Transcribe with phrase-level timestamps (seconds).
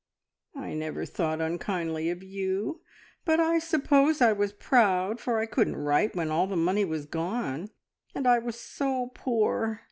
[0.55, 2.81] "I never thought unkindly of you,
[3.23, 7.05] but I suppose I was proud, for I couldn't write when all the money was
[7.05, 7.69] gone,
[8.15, 9.79] and I was so poor.